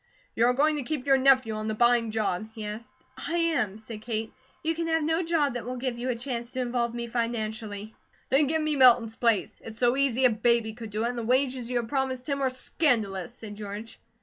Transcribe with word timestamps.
"You 0.35 0.47
are 0.47 0.53
going 0.53 0.77
to 0.77 0.81
keep 0.83 1.05
your 1.05 1.19
nephew 1.19 1.53
on 1.53 1.67
the 1.67 1.75
buying 1.75 2.09
job?" 2.09 2.49
he 2.55 2.65
asked 2.65 2.95
"I 3.17 3.35
am," 3.37 3.77
said 3.77 4.01
Kate. 4.01 4.33
"You 4.63 4.73
can 4.73 4.87
have 4.87 5.03
no 5.03 5.21
job 5.21 5.53
that 5.53 5.63
will 5.63 5.75
give 5.75 5.99
you 5.99 6.09
a 6.09 6.15
chance 6.15 6.53
to 6.53 6.59
involve 6.59 6.95
me 6.95 7.05
financially." 7.05 7.93
"Then 8.29 8.47
give 8.47 8.63
me 8.63 8.75
Milton's 8.75 9.15
place. 9.15 9.61
It's 9.63 9.77
so 9.77 9.95
easy 9.95 10.25
a 10.25 10.31
baby 10.31 10.73
could 10.73 10.89
do 10.89 11.03
it, 11.05 11.09
and 11.09 11.17
the 11.19 11.23
wages 11.23 11.69
you 11.69 11.77
have 11.77 11.87
promised 11.87 12.25
him 12.27 12.41
are 12.41 12.49
scandalous," 12.49 13.31
said 13.35 13.53
George. 13.53 13.99